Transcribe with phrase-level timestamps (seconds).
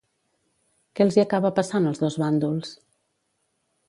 [0.99, 2.73] Què els hi acaba passant als dos bàndols?